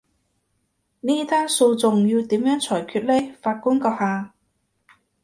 [1.01, 4.33] 呢單訴訟要點樣裁決呢，法官閣下？